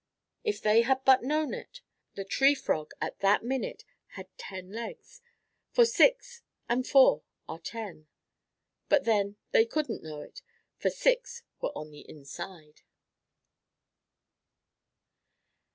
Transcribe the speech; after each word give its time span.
If 0.43 0.63
they 0.63 0.81
had 0.81 1.05
but 1.05 1.21
known 1.21 1.53
it, 1.53 1.81
the 2.15 2.25
Tree 2.25 2.55
Frog 2.55 2.89
at 2.99 3.19
that 3.19 3.43
minute 3.45 3.85
had 4.15 4.35
ten 4.35 4.71
legs, 4.71 5.21
for 5.69 5.85
six 5.85 6.41
and 6.67 6.87
four 6.87 7.21
are 7.47 7.59
ten. 7.59 8.07
But 8.89 9.03
then, 9.03 9.35
they 9.51 9.63
couldn't 9.67 10.01
know 10.01 10.21
it, 10.21 10.41
for 10.79 10.89
six 10.89 11.43
were 11.61 11.71
on 11.77 11.91
the 11.91 12.03
inside. 12.09 12.81